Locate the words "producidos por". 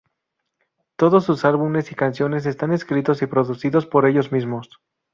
3.27-4.07